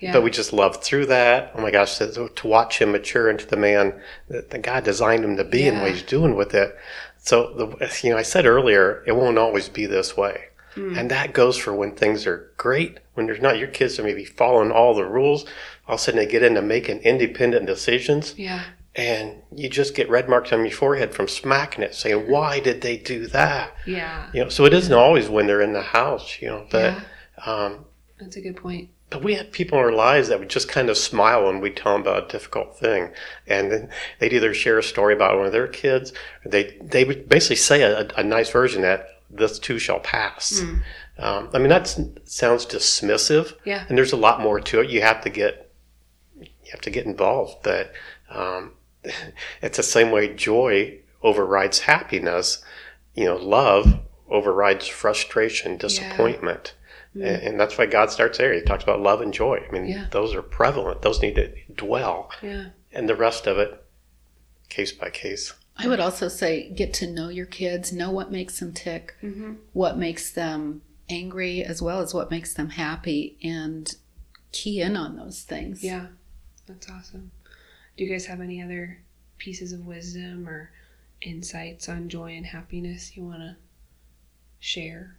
[0.00, 0.12] Yeah.
[0.12, 3.46] but we just loved through that oh my gosh to, to watch him mature into
[3.46, 6.76] the man that, that God designed him to be and what he's doing with it
[7.24, 10.44] so the you know I said earlier it won't always be this way
[10.76, 14.24] and that goes for when things are great when there's not your kids are maybe
[14.24, 15.44] following all the rules
[15.86, 18.64] all of a sudden they get into making independent decisions yeah.
[18.94, 22.80] and you just get red marks on your forehead from smacking it, saying, "Why did
[22.80, 24.30] they do that?" Yeah.
[24.32, 26.66] You know, so it isn't always when they're in the house, you know.
[26.70, 26.96] But
[27.44, 27.84] um,
[28.18, 28.90] That's a good point.
[29.10, 31.70] But we have people in our lives that would just kind of smile when we
[31.70, 33.10] tell them about a difficult thing,
[33.46, 33.88] and then
[34.18, 36.12] they'd either share a story about one of their kids,
[36.44, 40.62] or they they would basically say a, a nice version that this too shall pass.
[41.18, 41.86] Um, I mean, that
[42.24, 43.84] sounds dismissive, Yeah.
[43.88, 44.90] and there's a lot more to it.
[44.90, 45.70] You have to get
[46.40, 47.92] you have to get involved, but
[48.30, 48.72] um,
[49.62, 52.64] it's the same way joy overrides happiness.
[53.14, 56.74] You know, love overrides frustration, disappointment.
[57.14, 57.22] Hmm.
[57.22, 58.52] And, and that's why God starts there.
[58.52, 59.64] He talks about love and joy.
[59.66, 60.06] I mean, Yeah.
[60.10, 61.02] those are prevalent.
[61.02, 62.30] Those need to dwell.
[62.42, 62.70] Yeah.
[62.92, 63.84] And the rest of it,
[64.68, 65.54] case by case.
[65.76, 69.54] I would also say get to know your kids, know what makes them tick, mm-hmm.
[69.72, 73.94] what makes them angry, as well as what makes them happy, and
[74.52, 75.82] key in on those things.
[75.82, 76.06] Yeah.
[76.66, 77.30] That's awesome.
[77.96, 79.00] Do you guys have any other
[79.38, 80.70] pieces of wisdom or
[81.20, 83.56] insights on joy and happiness you want to
[84.60, 85.18] share?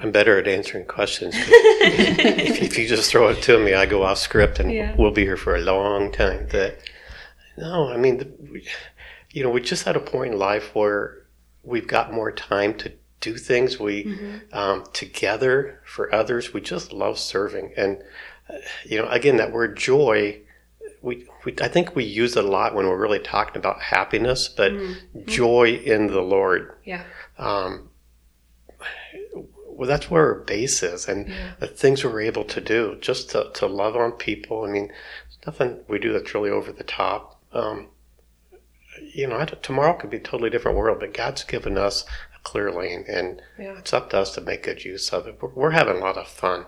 [0.00, 1.34] I'm better at answering questions.
[1.38, 4.94] if, if you just throw it to me, I go off script, and Yeah.
[4.96, 6.48] we'll be here for a long time.
[6.48, 6.78] That
[7.56, 8.62] no, I mean, the,
[9.32, 11.26] you know, we just at a point in life where
[11.64, 13.80] we've got more time to do things.
[13.80, 14.16] We
[14.52, 16.52] um, together for others.
[16.54, 17.98] We just love serving, and
[18.48, 20.40] uh, you know, again, that word joy.
[21.00, 24.48] We, we, I think we use it a lot when we're really talking about happiness,
[24.48, 24.72] but
[25.26, 27.04] joy in the Lord Yeah.
[27.38, 27.88] um,
[29.78, 33.50] well, that's where our base is, and the things we're able to do, just to,
[33.54, 34.64] to love on people.
[34.64, 34.92] I mean,
[35.46, 37.40] nothing we do that's really over the top.
[37.52, 37.86] Um,
[39.14, 42.40] you know, I tomorrow could be a totally different world, but God's given us a
[42.42, 43.78] clear lane, and Yeah.
[43.78, 45.40] it's up to us to make good use of it.
[45.40, 46.66] We're, we're having a lot of fun,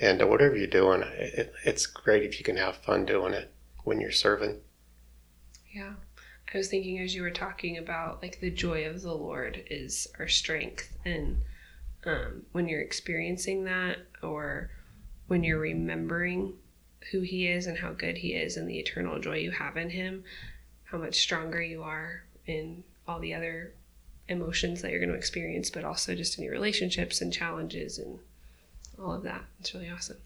[0.00, 3.52] and uh, whatever you're doing, it, it's great if you can have fun doing it
[3.84, 4.60] when you're serving.
[5.70, 5.92] Yeah.
[6.52, 10.08] I was thinking as you were talking about like the joy of the Lord is
[10.18, 11.42] our strength and
[12.04, 14.70] um, when you're experiencing that or
[15.28, 16.54] when you're remembering
[17.10, 19.90] who he is and how good he is and the eternal joy you have in
[19.90, 20.24] him,
[20.84, 23.72] how much stronger you are in all the other
[24.28, 28.18] emotions that you're going to experience, but also just in your relationships and challenges and
[28.98, 29.42] all of that.
[29.60, 30.18] It's really awesome.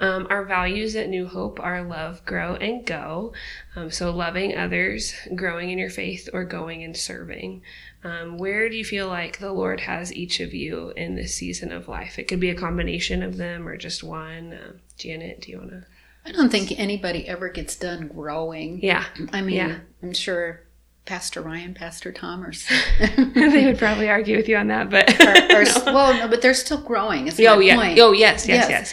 [0.00, 3.32] Um, our values at New Hope are love, grow, and go.
[3.76, 7.62] Um, so, loving others, growing in your faith, or going and serving.
[8.04, 11.72] Um, where do you feel like the Lord has each of you in this season
[11.72, 12.18] of life?
[12.18, 14.52] It could be a combination of them or just one.
[14.52, 15.84] Um, Janet, do you want to?
[16.26, 18.80] I don't think anybody ever gets done growing.
[18.82, 19.78] Yeah, I mean, Yeah.
[20.02, 20.60] I'm sure
[21.06, 22.52] Pastor Ryan, Pastor Tom, are,
[23.36, 25.64] they would probably argue with you on that, but are, are
[25.94, 27.26] well, no, but they're still growing.
[27.26, 27.98] Is oh yeah, point.
[27.98, 28.92] oh yes, yes, Yes.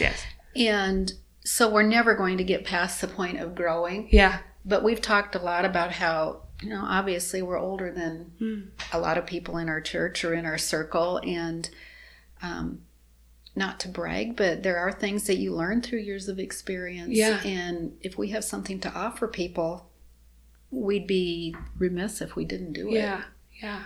[0.54, 1.12] yes, And
[1.44, 4.08] so we're never going to get past the point of growing.
[4.12, 8.60] yeah, But we've talked a lot about how, you know, obviously we're older than Hmm.
[8.92, 11.18] a lot of people in our church or in our circle.
[11.24, 11.68] And
[12.42, 12.82] um,
[13.54, 17.10] not to brag, but there are things that you learn through years of experience.
[17.10, 17.40] Yeah.
[17.44, 19.90] And if we have something to offer people,
[20.70, 22.94] we'd be remiss if we didn't do it.
[22.94, 23.22] yeah,
[23.62, 23.82] yeah.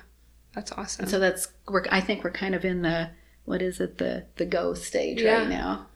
[0.54, 1.02] That's awesome.
[1.02, 3.10] And so that's, we're, I think we're kind of in the,
[3.44, 5.38] what is it, the, the go stage Yeah.
[5.40, 5.88] right now.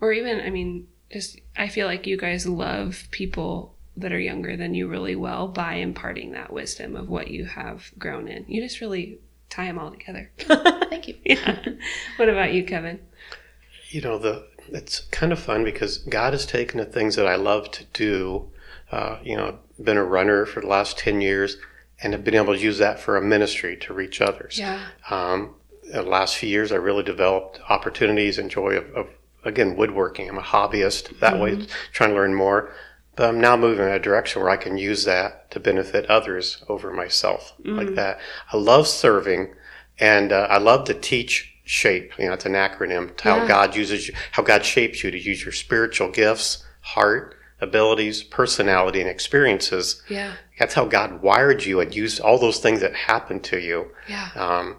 [0.00, 4.56] or even i mean just i feel like you guys love people that are younger
[4.56, 8.62] than you really well by imparting that wisdom of what you have grown in you
[8.62, 9.18] just really
[9.48, 11.16] tie them all together Thank you.
[11.24, 11.58] yeah
[12.16, 13.00] what about you kevin
[13.90, 17.36] you know the it's kind of fun because God has taken the things that I
[17.36, 18.50] love to do.
[18.90, 21.56] Uh, you know, been a runner for the last ten years,
[22.02, 24.58] and have been able to use that for a ministry to reach others.
[24.58, 24.80] yeah
[25.10, 25.54] Um,
[25.92, 29.08] the last few years, I really developed opportunities and joy of, of
[29.44, 30.28] again woodworking.
[30.28, 32.72] I'm a hobbyist that way, trying to learn more.
[33.20, 36.64] But I'm now moving in a direction where I can use that to benefit others
[36.70, 38.18] over myself, like that.
[38.50, 39.52] I love serving,
[39.98, 42.14] and uh, I love to teach shape.
[42.18, 43.14] You know, it's an acronym.
[43.18, 43.46] to How Yeah.
[43.46, 49.02] God uses you, how God shapes you to use your spiritual gifts, heart, abilities, personality,
[49.02, 50.00] and experiences.
[50.08, 50.32] Yeah.
[50.58, 54.30] That's how God wired you and used all those things that happened to you Yeah.
[54.34, 54.76] um,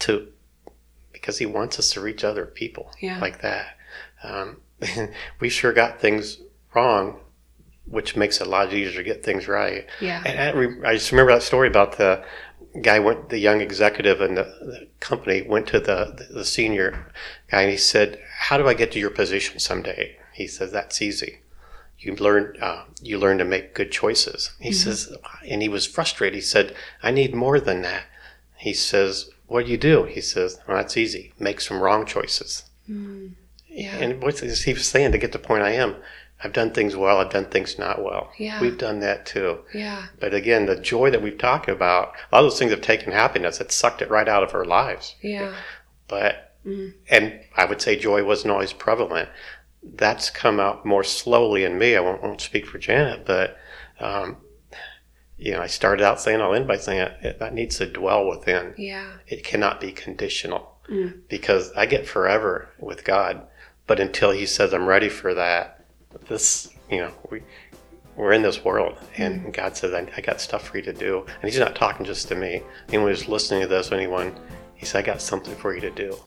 [0.00, 0.26] to
[1.12, 3.20] because He wants us to reach other people Yeah.
[3.20, 3.78] like that.
[4.24, 4.62] Um,
[5.38, 6.38] we sure got things
[6.74, 7.20] wrong,
[7.90, 9.86] which makes it a lot easier to get things right.
[10.00, 10.22] Yeah.
[10.24, 12.24] And I, re- I just remember that story about the
[12.82, 17.12] guy went, the young executive in the, the company went to the, the the senior
[17.50, 21.02] guy and he said, "How do I get to your position someday?" He says, "That's
[21.02, 21.40] easy."
[21.98, 24.52] You learn, uh, you learn to make good choices.
[24.60, 25.12] He says,
[25.48, 26.36] and he was frustrated.
[26.36, 28.04] He said, "I need more than that."
[28.56, 31.32] He says, "What do you do?" He says, well, "That's easy.
[31.38, 32.64] Make some wrong choices."
[33.68, 33.96] Yeah.
[33.96, 35.96] And what he was saying to get to the point I am,
[36.42, 37.18] I've done things well.
[37.18, 38.30] I've done things not well.
[38.38, 38.60] Yeah.
[38.60, 39.58] We've done that too.
[39.74, 40.06] Yeah.
[40.20, 43.12] But again, the joy that we've talked about, a lot of those things have taken
[43.12, 43.60] happiness.
[43.60, 45.16] It sucked it right out of our lives.
[45.20, 45.54] Yeah.
[46.06, 46.54] But,
[47.10, 49.28] and I would say joy wasn't always prevalent.
[49.82, 51.96] That's come out more slowly in me.
[51.96, 53.56] I won't, won't speak for Janet, but,
[54.00, 54.36] um,
[55.38, 57.86] you know, I started out saying, I'll end by saying it, it, that needs to
[57.86, 58.74] dwell within.
[58.76, 59.12] Yeah.
[59.26, 60.76] It cannot be conditional
[61.28, 63.42] because I get forever with God.
[63.86, 65.77] But until He says I'm ready for that,
[66.28, 67.42] this, you know, we,
[68.16, 69.50] we're in this world, and mm-hmm.
[69.52, 71.24] God says, I, I got stuff for you to do.
[71.40, 72.62] And He's not talking just to me.
[72.88, 74.34] Anyone who's listening to this, anyone,
[74.74, 76.18] He said, I got something for you to do.